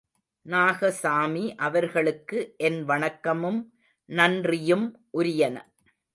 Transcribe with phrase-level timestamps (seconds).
[0.45, 3.61] நாகசாமி அவர்களுக்கு, என் வணக்கமும்
[4.09, 4.87] நன்றியும்
[5.17, 5.57] உரியன.